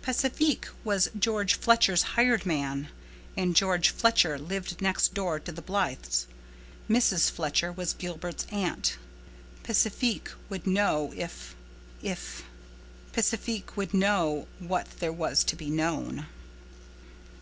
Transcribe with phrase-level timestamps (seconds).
[0.00, 2.88] Pacifique was George Fletcher's hired man,
[3.36, 6.26] and George Fletcher lived next door to the Blythes.
[6.88, 7.30] Mrs.
[7.30, 8.96] Fletcher was Gilbert's aunt.
[9.62, 16.24] Pacifique would know if—if—Pacifique would know what there was to be known.